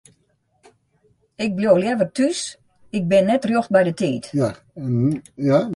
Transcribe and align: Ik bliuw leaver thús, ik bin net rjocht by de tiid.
Ik 1.43 1.51
bliuw 1.55 1.75
leaver 1.81 2.09
thús, 2.15 2.39
ik 2.97 3.03
bin 3.09 3.25
net 3.27 3.47
rjocht 3.49 3.71
by 3.75 3.83
de 3.89 3.93
tiid. 4.01 4.25